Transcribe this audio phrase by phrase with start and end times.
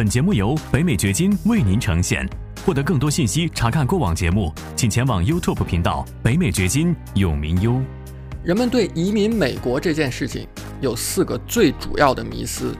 [0.00, 2.26] 本节目由北美掘金为您呈现。
[2.64, 7.78] 获得更多信息，查看过往节目，请前往 YouTube 频道“北美掘金”永明优。
[8.42, 10.48] 人们对移民美国这件事情
[10.80, 12.74] 有四个最主要的迷思。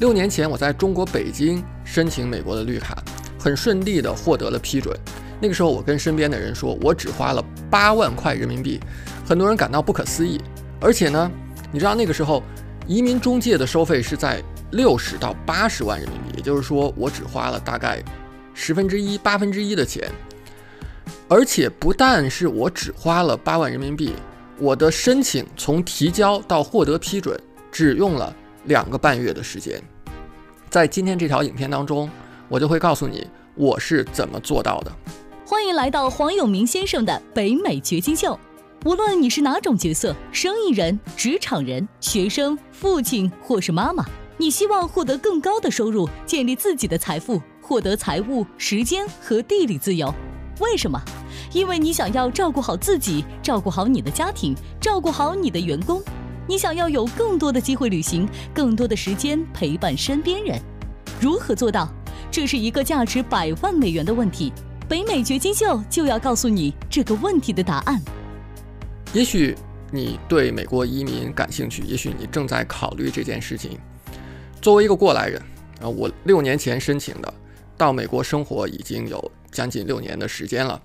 [0.00, 3.00] 六年前，我在中国北京申请美国的绿卡，
[3.38, 4.92] 很顺利地获得了批准。
[5.40, 7.40] 那个时候，我跟身边的人说，我只花了
[7.70, 8.80] 八万块人民币，
[9.24, 10.40] 很多人感到不可思议。
[10.80, 11.30] 而且呢，
[11.70, 12.42] 你知道那个时候
[12.88, 14.42] 移民中介的收费是在
[14.72, 18.02] 六十到八十万人民币，也就是说，我只花了大概。
[18.52, 20.10] 十分之一、八分之一的钱，
[21.28, 24.12] 而且不但是我只花了八万人民币，
[24.58, 27.40] 我的申请从提交到获得批准
[27.72, 29.80] 只用了两个半月的时间。
[30.68, 32.10] 在今天这条影片当中，
[32.48, 34.92] 我就会告诉你我是怎么做到的。
[35.46, 38.38] 欢迎来到黄永明先生的北美掘金秀。
[38.84, 44.04] 无论你是哪种角色，生意人、职场人、学生、父亲或是妈妈，
[44.40, 47.42] 你希望获得更高的收入，建立自己的财富。
[47.60, 50.12] 获得财务、时间和地理自由，
[50.60, 50.98] 为什么？
[51.52, 56.02] 因为你想要照顾好自己，照顾好你的家庭，照顾好你的员工。
[56.48, 60.58] 你想要有更多的机会旅行，更多的时间陪伴身边人。
[61.20, 61.86] 如何做到？
[62.30, 64.50] 这是一个价值百万美元的问题。
[64.88, 68.00] 北美掘金秀就要告诉你这个问题的答案。
[69.12, 69.54] 也许
[69.92, 73.78] 你对美国移民感兴趣，也许你正在考虑这件事情。
[74.60, 75.40] 作为一个过来人，
[75.80, 77.32] 啊，我六年前申请的。
[77.78, 80.82] 到美国生活已经有将近六年的时间了，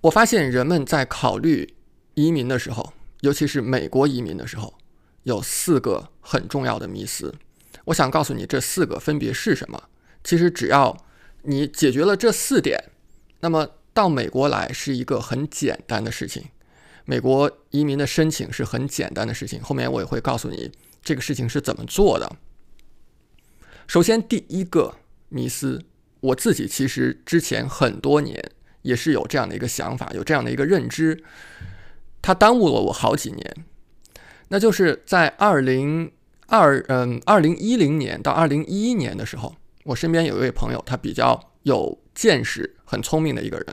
[0.00, 1.76] 我发现人们在考虑
[2.14, 4.74] 移民的时候，尤其是美国移民的时候，
[5.22, 7.32] 有四个很重要的迷思。
[7.84, 9.80] 我想告诉你，这四个分别是什么？
[10.24, 10.96] 其实只要
[11.42, 12.76] 你解决了这四点，
[13.38, 16.46] 那么到美国来是一个很简单的事情。
[17.04, 22.36] 美国移民的申请是很简单的事情，后面我也会告诉你这个事情是怎么做的。
[23.86, 24.94] 首先，第一个。
[25.32, 25.84] 迷思，
[26.18, 28.50] 我自己其实之前很多年
[28.82, 31.22] 也是有这样的一个想法，有这样的一个认知，
[32.20, 33.56] 它耽误了我好几年。
[34.48, 36.10] 那就是在二零
[36.48, 43.66] 二嗯二零一零年到二零一一年的时候，我身边有一位朋友，他比较有见识、很聪明的一个人。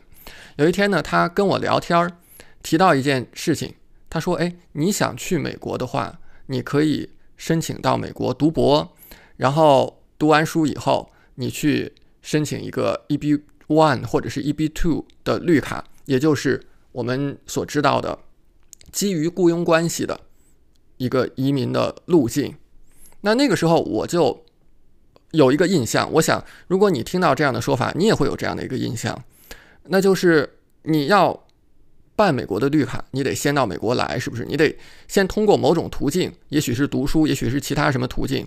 [0.58, 2.20] 有一天呢，他跟我聊天儿，
[2.62, 3.74] 提到一件事情，
[4.12, 8.94] 他说：“哎，你想去美国的话，你可以申请到美国读博，
[9.38, 11.10] 然后读完书以后。”
[11.40, 11.94] 你去
[12.24, 18.18] 申请一个 EB One 或者是 EB Two 的绿卡，也就是我们所知道的
[18.92, 20.20] 基于雇佣关系的
[20.98, 22.56] 一个移民的路径。
[23.22, 24.46] 那那个时候我就
[25.30, 29.24] 有一个印象，我想如果你听到这样的说法，你也会有这样的一个印象，
[29.84, 31.46] 那就是你要
[32.18, 34.44] 办美国的绿卡，你得先到美国来，是不是？
[34.44, 38.46] 你得先通过某种途径，也许是读书，也许是其他什么途径，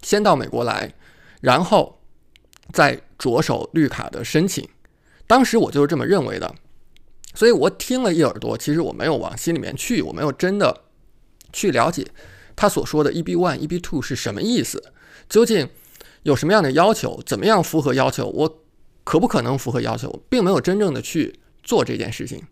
[0.00, 0.94] 先到美国来，
[1.42, 2.00] 然后。
[2.72, 4.66] 再着手绿卡的申请，
[5.26, 6.54] 当时我就是这么认为的，
[7.34, 10.84] 所以我听了一耳朵，其实我没有往心里面去，我没有真的
[11.52, 12.06] 去了解
[12.56, 14.82] 他所说的 EB one、EB two 是什么意思，
[15.28, 15.68] 究竟
[16.22, 18.62] 有什么样的要求，怎么样符合要求，我
[19.04, 22.42] 可不可能符合要求，并没有真正的去做这件事情。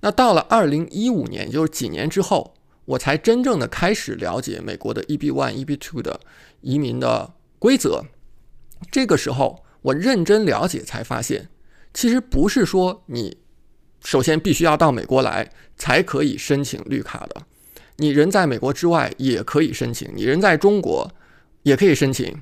[0.00, 6.20] 那到了二零一五年，也就是几年之后，我才真正的开始了解美国的 EB one、EB two 的
[6.60, 8.04] 移民的规则。
[8.90, 11.48] 这个时候，我认真了解才发现，
[11.92, 13.36] 其实不是说你
[14.02, 17.42] 首先必须要到美国来才可以申请绿卡的，
[17.96, 21.12] 你人在美国之外也可以申请，你人在中国
[21.64, 22.40] 也可以申请。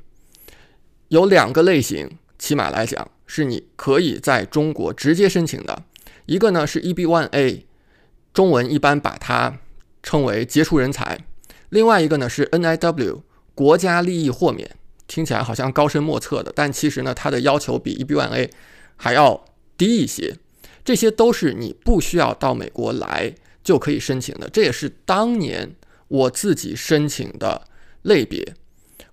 [1.09, 5.83] 有两个类型，起码来讲是你可以在中国直接申请的，
[6.29, 7.63] 一个呢是 EB1A，
[8.35, 9.59] 中文一般把它
[10.03, 11.19] 称为杰出人才，
[11.71, 13.23] 另外一个呢是 NIW，
[13.55, 14.77] 国家利益豁免。
[15.07, 18.51] 听起来好像高深莫测的，但其实呢，它的要求比 EB1A
[18.97, 19.43] 还要
[19.79, 20.37] 低一些。
[20.85, 23.35] 这些都是你不需要到美国来
[23.65, 24.51] 就可以申请的。
[24.51, 25.75] 这也是当年
[26.09, 27.67] 我自己申请的
[28.03, 28.55] 类别。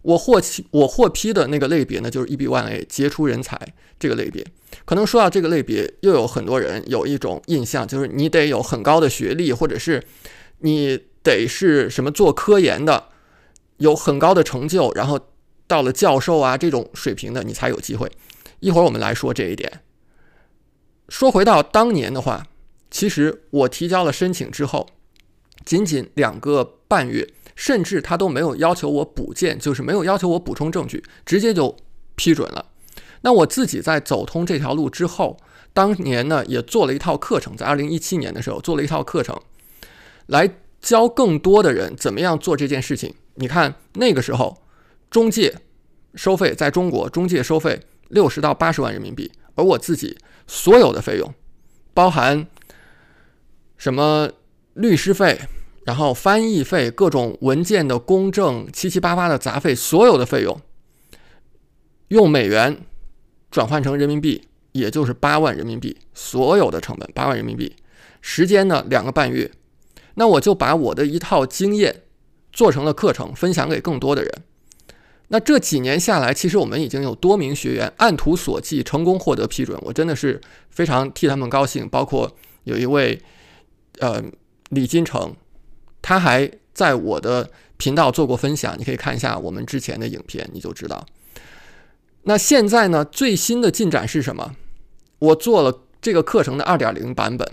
[0.06, 3.59] 我获批我获批的那个类别呢，就是 EB1A 杰出人才
[4.00, 4.46] 这个类别。
[4.85, 10.03] 可能说到这个类别，又有很多人有一种印象，就是你得有很高的学历，或者是
[10.59, 13.09] 你得是什么做科研的，
[13.78, 15.20] 有很高的成就，然后。
[15.68, 18.08] 到了教授啊这种水平的，你才有机会。
[18.59, 19.82] 一会儿我们来说这一点。
[21.09, 22.46] 说回到当年的话，
[22.91, 24.88] 其实我提交了申请之后，
[25.66, 31.75] 仅仅两个半月，甚至他都没有要求我补件，就是没有要求我补充证据，直接就
[32.16, 32.66] 批准了。
[33.22, 35.37] 那我自己在走通这条路之后，
[35.73, 39.40] 当年呢也做了一套课程，在二零一七年的时候做了一套课程，
[40.28, 40.49] 来
[40.81, 43.13] 教更多的人怎么样做这件事情。
[43.35, 44.61] 你看那个时候。
[45.11, 45.55] 中介
[46.16, 47.79] 收费在中国中介收费
[48.09, 51.34] 六十到八十万人民币，而我自己所有的费用，
[51.93, 52.46] 包含
[53.78, 54.29] 什么
[54.73, 55.40] 律师费，
[55.85, 60.59] 然后翻译费、各种文件的公证、七七八八的杂费，所有的费用
[62.09, 62.78] 用美元
[63.49, 67.73] 转换成人民币，也就是八万人民币，所有的成本八万人民币，
[68.20, 69.49] 时间呢两个半月，
[70.16, 72.02] 那我就把我的一套经验
[72.52, 74.31] 做成了课程，分享给更多的人。
[75.29, 79.76] 那这几年下来，其实我们已经有多名学员按图索骥，成功获得批准。
[79.81, 80.40] 我真的是
[80.70, 81.90] 非常替他们高兴。
[81.90, 82.31] 包括
[82.64, 83.20] 有一位，
[83.99, 84.23] 呃，
[84.70, 85.35] 李金城，
[86.05, 91.03] 他还在我的频道做过分享，你可以看一下我们之前的影片，你就知道。
[92.28, 94.55] 那现在呢，最新的进展是什么？
[95.17, 97.47] 我做了这个课程的二点零版本，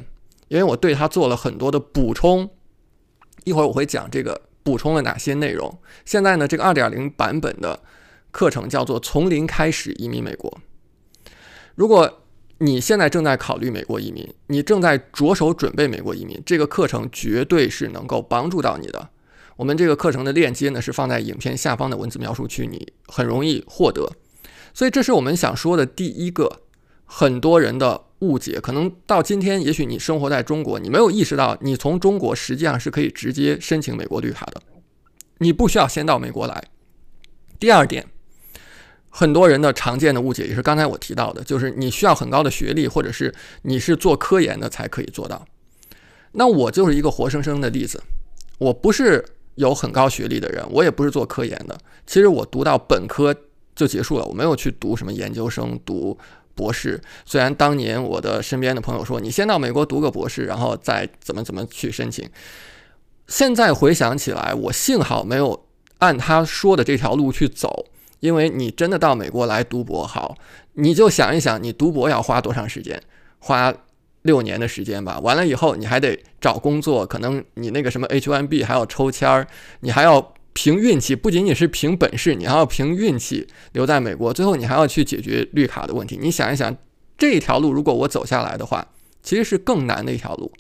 [0.49, 2.51] 因为我对它做了很多的补充。
[3.45, 4.43] 一会儿我会讲这个。
[4.65, 5.77] 补充了哪些内容？
[6.05, 7.81] 现在呢，这个二点零版本的
[8.31, 10.61] 课程叫做“从零开始移民美国”。
[11.75, 12.22] 如果
[12.65, 19.11] 你现在正在考虑美国移民，你正在着手准备美国移民，这个课程绝对是能够帮助到你的。
[19.57, 24.09] 我们这个课程的链接呢是放在影片下方的文字描述区，你很容易获得。
[24.73, 26.61] 所以，这是我们想说的第一个，
[27.05, 28.05] 很多人的。
[28.23, 34.63] 误解可能到今天，也许你生活在中国，你没有意识到，你从中国实际上是可以直接申请美国绿卡的，
[35.39, 36.63] 你不需要先到美国来。
[37.59, 38.07] 第二点，
[39.15, 43.33] 很多人的常见的误解也是刚才我提到的，就是你需要很高的学历，或者是
[43.63, 45.47] 你是做科研的才可以做到。
[46.33, 48.03] 那我就是一个活生生的例子，
[48.57, 49.23] 我不是
[49.57, 53.37] 有很高学历的人，我也不是做科研的，其实我读到本科
[53.77, 56.19] 就结束了，我没有去读什么研究生读。
[56.55, 62.29] 博士，虽然当年我的身边的朋友说你先到美国读个博士，然后再怎么怎么去申请。
[63.27, 65.65] 现在回想起来，我幸好没有
[65.97, 67.87] 按他说的这条路去走，
[68.23, 70.37] 因为你真的到美国来读博，好，
[70.75, 73.03] 你就想一想，你读博要花多长时间？
[73.39, 73.75] 花
[74.23, 75.19] 六年的时间吧。
[75.21, 79.47] 完了以后，你还得找工作，可能你那个什么 H1B 还要抽签儿，
[79.81, 80.33] 你还要。
[80.55, 84.35] 凭运气，不仅仅是凭本事，你还要凭运气留在美国。
[84.35, 86.19] 最后，你还要去解决绿卡的问题。
[86.21, 86.77] 你想一想，
[87.17, 88.87] 这条路如果我走下来的话，
[89.23, 90.53] 其实是更难的一条路，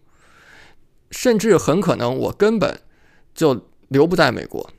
[1.11, 2.81] 甚至很可能我根本
[3.35, 4.71] 就留不在美国。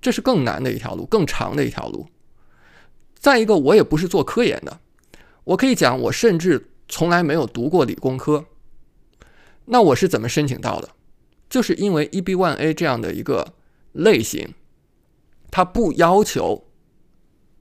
[0.00, 2.06] 这是更难的一条路，更长的一条路。
[3.22, 4.80] 再一个，我也不是做科研的，
[5.44, 8.46] 我可以讲，我甚至从来没有读过理工科。
[9.66, 10.88] 那我是怎么申请到的？
[11.48, 13.54] 就是因为 EB1A 这样的一个
[13.92, 14.52] 类型。
[15.52, 16.64] 它不要求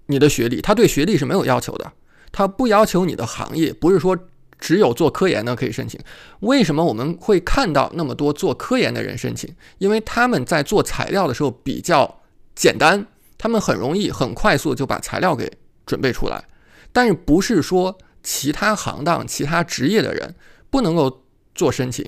[0.08, 1.94] 你的学历，它对学历是没有要求的。
[2.32, 4.18] 它不要求你的行业，不是说
[4.58, 6.00] 只有做科研的可以申请。
[6.40, 9.54] 为什么我们会看到那么多做科研的人申请？
[9.78, 12.22] 因为他们在做材料的时候比较
[12.56, 13.06] 简单，
[13.42, 15.52] 他们很容易、很快速就把材料给
[15.88, 16.44] 准备出来。
[16.92, 20.36] 但是不是说其他行当、其他职业的人
[20.70, 21.24] 不能够
[21.56, 22.06] 做申请？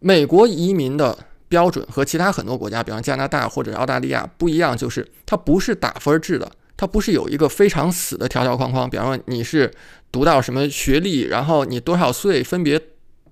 [0.00, 1.16] 美国移民的。
[1.50, 8.90] 标准和其他很多国家，比方加拿大或者澳大利亚不一样，就是它不是打分制的，它不是有一个非常死的条条框框。
[8.90, 9.72] 比方说你是
[10.12, 12.78] 读到什么学历，然后你多少岁分别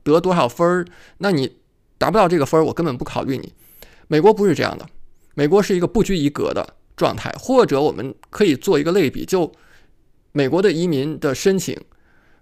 [0.02, 0.86] 得多少分儿，
[1.18, 1.58] 那你
[1.98, 3.52] 达不到这个分儿，我根本不考虑你。
[4.08, 4.86] 美国不是这样的，
[5.36, 9.52] 美国是一个不拘一格的状态，或者我们可以做一个类比，就
[10.32, 11.78] 美国的移民的申请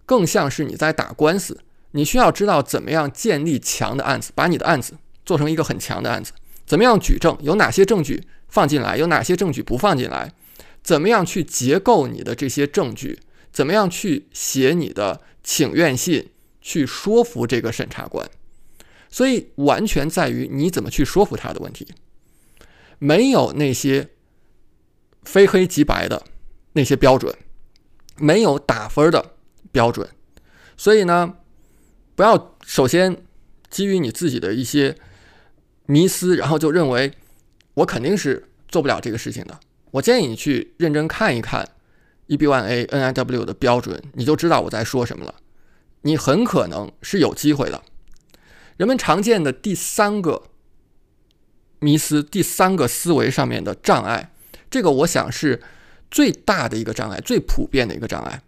[0.07, 1.59] 更像是你在打官司，
[1.91, 4.95] 你需要知道怎么样建立强的案子，把你的案子。
[5.27, 6.33] 做成一个很强的案子，
[6.67, 7.35] 怎么样举证？
[7.41, 8.99] 有哪些证据放进来？
[8.99, 10.31] 有哪些证据不放进来？
[10.83, 13.19] 怎么样去结构你的这些证据？
[13.51, 16.29] 怎么样去写你的请愿信，
[16.61, 18.29] 去说服这个审查官？
[19.09, 21.89] 所以完全在于你怎么去说服他的问题，
[22.99, 24.11] 没有那些
[25.23, 26.23] 非黑即白的
[26.73, 27.35] 那些标准，
[28.17, 29.35] 没有打分的
[29.73, 30.09] 标准。
[30.77, 31.35] 所以呢，
[32.15, 33.25] 不要首先
[33.71, 34.97] 基于你自己的一些。
[35.87, 37.13] 迷思，然后就认为
[37.75, 39.61] 我肯定是做不了这个事情的。
[39.91, 41.69] 我建议你去认真看一看
[42.29, 45.35] EB1A NIW 的标准，你就知道我在说什么了。
[46.01, 47.83] 你很可能是有机会的。
[48.79, 50.45] 人们常见的第三个
[51.85, 54.33] 迷思，第三个思维上面的障碍，
[54.71, 55.61] 这个我想是
[56.11, 58.43] 最大的一个障碍，最普遍的一个障碍，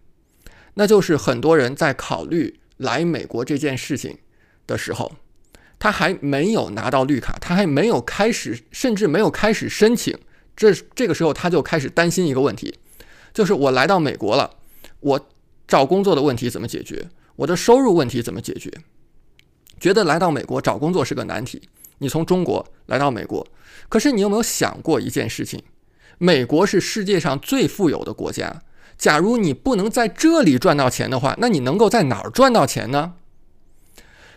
[0.73, 4.17] 那就是很多人在考虑来美国这件事情
[4.65, 5.13] 的时候。
[5.79, 10.17] 他还没有拿到绿卡，他还没有开始，甚至没有开始申请。
[10.55, 12.73] 这这个时候他就开始担心一个问题，
[13.31, 14.55] 就是我来到美国了，
[15.01, 15.29] 我
[15.67, 17.07] 找工作的问题怎么解决？
[17.35, 18.71] 我的收入问题怎么解决？
[19.79, 21.61] 觉得来到美国找工作是个难题。
[21.99, 23.45] 你从中国来到美国，
[23.89, 25.61] 可是你有没有想过一件事情？
[26.17, 28.61] 美国是世界上最富有的国家。
[28.97, 33.13] 假如你不能在这里赚到钱的话，那你能够在哪儿赚到钱呢？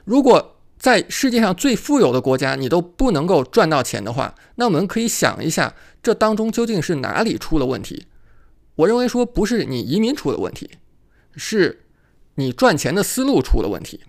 [0.05, 8.07] 如果在世界上最富有的国家你都不能够赚到钱的话，那我们可以想一下，这当中究竟是哪里出了问题？
[8.76, 10.71] 我认为说不是你移民出了问题，
[11.37, 11.85] 是
[12.37, 14.00] 你赚钱的思路出了问题。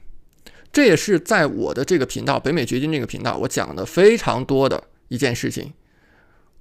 [0.71, 5.73] 这也是在我的这个频道北美掘金这个频道我讲的非常多的一件事情。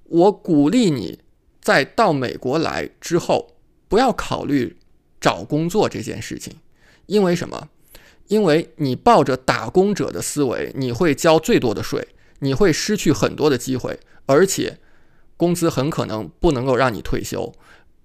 [0.05, 1.19] 我鼓励你
[1.61, 3.55] 在到美国来之后。
[3.91, 4.77] 不要考虑
[5.19, 6.55] 找工作这件事情，
[7.07, 7.67] 因为什么？
[8.27, 12.07] 因为你抱着打工者的思维，你会交最多的税，
[12.39, 14.79] 你会失去很多的机会，而且
[15.35, 17.53] 工资很可能不能够让你退休，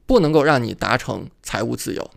[0.07, 2.11] 不能够让你达成财务自由。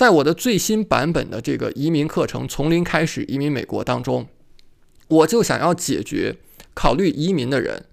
[0.00, 4.26] 在我的最新版本的这个移民课程《从零开始移民美国》当中，
[5.08, 6.38] 我就想要解决
[6.72, 7.84] 考虑移民的人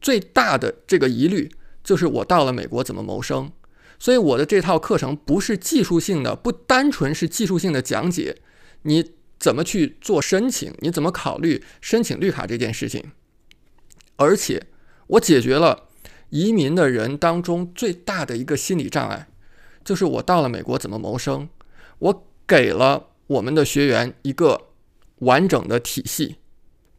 [0.00, 1.50] 最大的这个疑虑，
[1.82, 3.50] 就是我到了美国怎么谋生。
[3.98, 8.36] 所以我的这套课程不是技术性的，不单纯是技术性的讲解，
[8.82, 13.02] 你怎么去做申请，你怎么考虑申请绿卡这件事情，
[14.14, 14.68] 而且
[15.08, 15.88] 我解决了
[16.30, 19.26] 移民的人当中最大的一个心理障碍，
[19.84, 21.48] 就是我到了美国怎么谋生，
[21.98, 24.68] 我给了我们的学员一个
[25.16, 26.36] 完整的体系，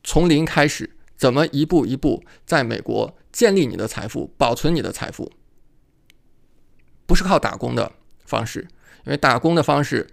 [0.04, 5.32] 从零开始，怎么一步一步在美国建立你的财富，保存你的财富。
[7.06, 7.92] 不是靠打工的
[8.26, 8.68] 方式，
[9.06, 10.08] 因为打工的方式，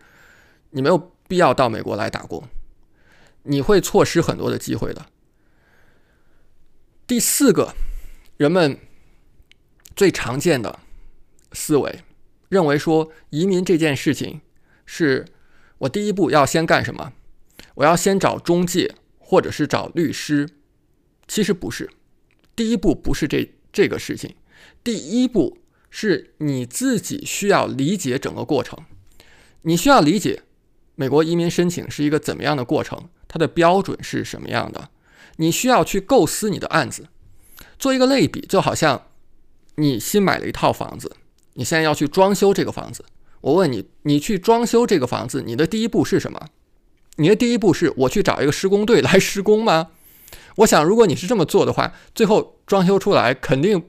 [0.70, 2.44] 你没有必要到美国来打工，
[3.42, 5.06] 你会错失很多的机会的。
[7.06, 7.74] 第四个，
[8.36, 8.78] 人们
[9.96, 10.78] 最常见的
[11.52, 12.02] 思维，
[12.48, 14.40] 认为说移民这件事情
[14.86, 15.24] 是
[15.78, 17.12] 我第一步要先干什么？
[17.76, 20.48] 我要先找中介或者是找律师，
[21.26, 21.90] 其实不是，
[22.54, 24.34] 第一步不是这这个事情，
[24.82, 25.58] 第一步。
[25.96, 28.76] 是你自己需要理解整个过程，
[29.62, 30.42] 你需要理解
[30.96, 34.88] 美国移民申请是一个怎么样的过程，它的标准是什么样的。
[35.36, 37.06] 你需要去构思你的案子，
[37.78, 39.06] 做一个类比，就好像
[39.76, 41.14] 你新买了一套房子，
[41.52, 43.04] 你现在要去装修这个房子。
[43.44, 46.48] 我问你，你去装修这个房子，你的第一步是什么？
[47.16, 49.90] 你的第一步是我去找一个施工队来施工吗？
[50.56, 53.84] 我想，如果你是这么做的话，最后装修出来肯定。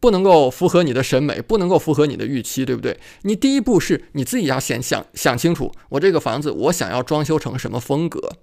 [0.00, 3.00] 不能够符合你的审美，不能够符合你的预期，对不对？
[3.22, 8.36] 你第一步是你自己要先想想清楚，我这个房子我想要装修成什么风格，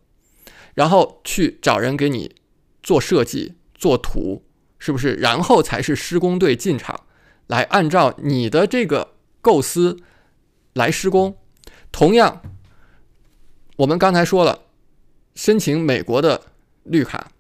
[0.74, 2.36] 然后去找人给你
[2.84, 4.44] 做设计、做图，
[4.78, 5.14] 是不是？
[5.14, 7.06] 然后才是施工队进场
[7.48, 10.00] 来按照你的这个构思
[10.76, 11.36] 来施工。
[11.92, 12.42] 同样，
[13.78, 14.66] 我们刚才说了，
[15.34, 16.42] 申请美国的
[16.84, 17.32] 绿卡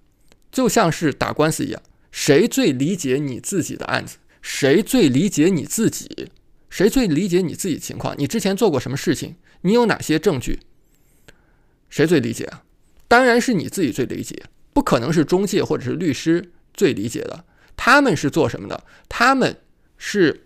[0.51, 1.81] 就像是打官司一样。
[2.11, 4.17] 谁最理解你自己的案子？
[4.41, 6.31] 谁最理解你自己？
[6.69, 8.15] 谁最理解你自己情况？
[8.17, 9.35] 你之前做过什么事情？
[9.61, 10.59] 你有哪些证据？
[11.89, 12.63] 谁最理解啊？
[13.07, 17.43] 当然是你自己最理解，不可能是中介或者是律师最理解的。
[17.75, 18.83] 他们是做什么的？
[19.09, 19.57] 他们
[19.97, 20.45] 是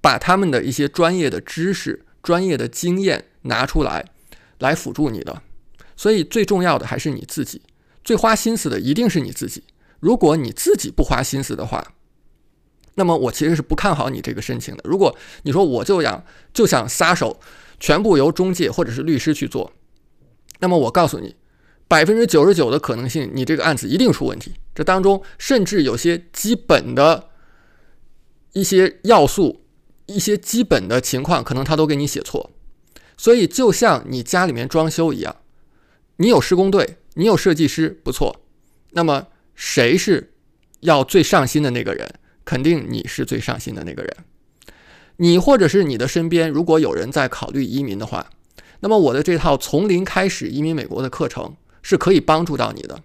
[0.00, 4.04] 把他们的一些专业的知识、专业的经验拿出来，
[4.58, 5.42] 来辅助你的。
[5.96, 7.62] 所以最重要的还是你自己，
[8.04, 9.64] 最花心思的一定是你自己。
[10.00, 11.94] 如果你自己不花心思的话，
[12.94, 14.82] 那么我其实是不看好你这个申请的。
[14.84, 17.40] 如果你说我就想就想撒手，
[17.80, 19.72] 全部由中介或者是律师去做，
[20.60, 21.34] 那么我告诉你，
[21.88, 24.52] 百分之九十九的可能性，你这个案子一定出问题。
[24.74, 27.30] 这当中甚至有些基本的
[28.52, 29.62] 一些要素、
[30.08, 32.50] 一些基本的情况，可能他都给你写错。
[33.16, 35.36] 所以就像你家里面装修一样，
[36.16, 38.42] 你有施工队，你有设计师，不错。
[38.90, 40.32] 那么谁是
[40.80, 42.08] 要最上心的那个人？
[42.44, 44.16] 肯定你是最上心的那个人。
[45.16, 48.30] 你或者是你的身边，如果有人在考虑移民的话，
[48.80, 53.02] 那么我的这套从零开始移民美国的课程是可以帮助到你的。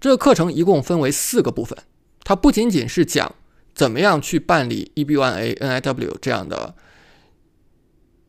[0.00, 1.76] 这个课程一共分为四个部分，
[2.22, 3.34] 它不仅仅是讲
[3.76, 6.74] 怎么样去办理 EB1A、NIW 这样的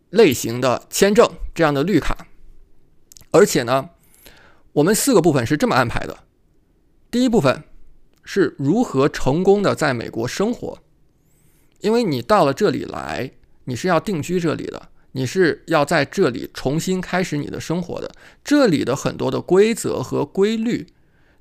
[0.10, 2.28] 类型的签证、这样的绿卡，
[3.32, 3.92] 而且呢，
[4.74, 6.26] 我们四个部分是这么安排的。
[7.10, 7.64] 第一部分
[8.26, 10.80] 是如何成功的在美国生活，
[11.80, 13.32] 因为你到了这里来，
[13.64, 18.12] 你是要定居这里的，你是要在这里重新开始你的生活的。
[18.44, 20.88] 这里的很多的规则和规律，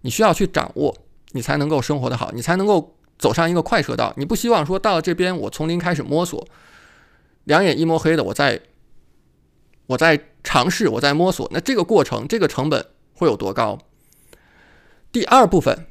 [0.03, 0.97] 你需要去掌握，
[1.33, 4.13] 你才能够生活的好，你才能够走上一个快车道。
[4.17, 6.47] 你不希望说到了这边，我从零开始摸索，
[7.45, 8.61] 两眼一摸黑的，我在
[9.87, 13.79] 我在尝试，我在摸索，那这个过程，这个成本会有多高？
[15.13, 15.87] 第二部分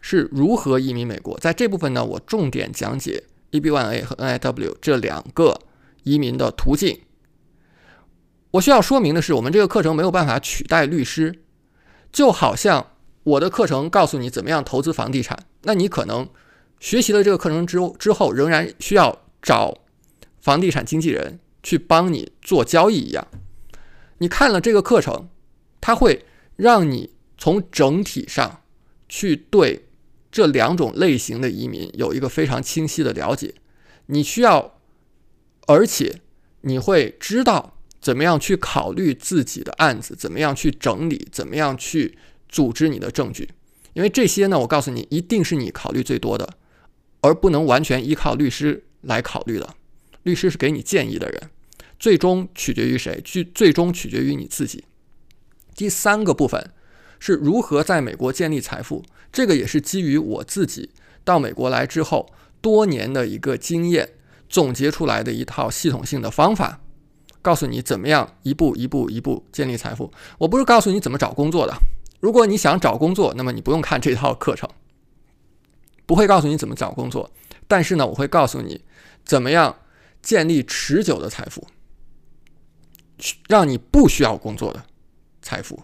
[0.00, 1.38] 是如何移民美国。
[1.38, 5.58] 在这部分呢，我重点讲解 EB1A 和 NIW 这两个
[6.04, 7.00] 移民的途径。
[8.52, 11.42] 我需要说明的是，我们这个课程没有办法取代律师，
[12.12, 12.86] 就好像
[13.24, 16.28] 我的课程告诉你怎么样投资房地产，那你可能
[16.82, 19.78] 学习了这个课程之之后，仍然需要找
[20.40, 23.24] 房地产经纪人去帮你做交易一样。
[24.18, 25.28] 你看了这个课程，
[25.80, 26.24] 它会
[26.56, 28.62] 让你从整体上
[29.08, 29.86] 去对
[30.32, 33.54] 这两种类型的移民有一个非常清晰的了解。
[34.06, 34.80] 你需要，
[35.68, 36.20] 而且
[36.62, 37.78] 你会知道。
[38.00, 40.16] 怎么样去考虑自己的案子？
[40.16, 41.28] 怎么样去整理？
[41.30, 43.48] 怎么样去组织你的证据？
[43.92, 46.56] 因为这些呢，我告诉你，一定是你考虑最多的，
[47.22, 49.74] 而不能完全依靠律师来考虑的。
[50.24, 51.50] 律师是给你建议的人，
[51.98, 53.20] 最终取决于谁？
[53.24, 54.84] 最最终取决于你自己。
[55.74, 56.70] 第三个部分
[57.18, 59.02] 是如何在美国建立财富，
[59.32, 60.90] 这个也是基于我自己
[61.24, 64.10] 到美国来之后多年的一个经验
[64.48, 66.80] 总结出来的一套系统性的方法。
[67.40, 70.12] 告诉你怎么样一步一步一步建立财富。
[70.38, 71.74] 我不是告诉你怎么找工作的。
[72.20, 74.68] 如果你想找工作，那么你不用看这套课程，
[76.06, 77.30] 不会告诉你怎么找工作。
[77.68, 78.84] 但是呢，我会告诉你
[79.24, 79.78] 怎么样
[80.20, 81.66] 建立持久的财富，
[83.48, 84.84] 让你不需要工作的
[85.40, 85.82] 财富。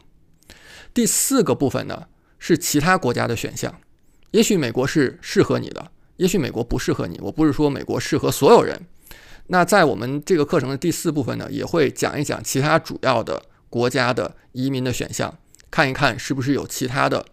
[0.92, 2.08] 第四个部分呢
[2.38, 3.80] 是其他国家的选项。
[4.32, 7.18] 也许美国是适合你的，也许美国不适合你。
[7.22, 8.86] 我不是说美国适合所有人。
[9.46, 15.38] 那在我们这个课程的第四部分呢，也会讲一讲其他主要的国家的移民的选项，
[15.70, 17.24] 看一看是不是有其他的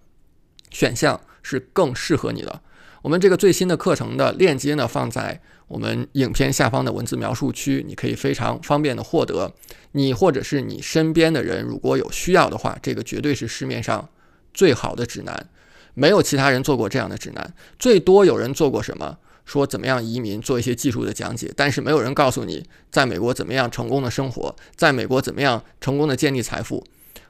[0.72, 2.62] 选项是更适合你的。
[3.06, 9.54] 我们这个最新的课程的链接呢，放在我们影片下方的文字描述区，你可以非常方便的获得。
[9.92, 14.10] 你或者是你身边的人如果有需要的话，这个绝对是市面上
[14.56, 15.50] 最好的指南，
[15.94, 19.20] 没有其他人做过这样的指南，最多有人做过什么？
[19.46, 26.84] 说怎么样移民，做一些技术的讲解，但是没有人告诉你在美国怎么样成功的生活，在美国怎么样成功的建立财富。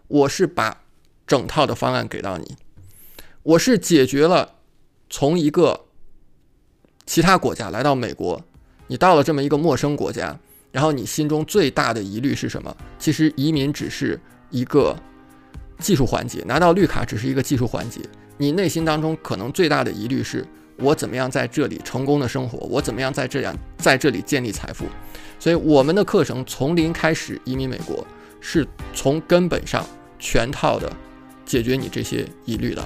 [0.08, 0.84] 我是把
[1.28, 2.56] 整套的方案给到你，
[3.44, 4.54] 我是解决了
[5.10, 5.86] 从一个
[7.06, 8.42] 其他国家来到美国，
[8.88, 10.38] 你到了这么一个陌生国家，
[10.72, 12.76] 然后你心中最大的疑虑是什么？
[12.98, 14.96] 其实移民只是一个
[15.80, 18.02] 技术环节，拿到绿卡只是一个技术环节，
[18.38, 20.46] 你内心当中可能最大的疑虑是。
[20.78, 22.58] 我怎么样在这里成功的生活？
[22.68, 24.84] 我怎么样在这样在这里建立财富？
[25.40, 28.06] 所以我们的课程从零开始移民美国，
[28.42, 29.88] 是从根本上
[30.20, 30.92] 全套的
[31.46, 32.86] 解决你这些疑虑的。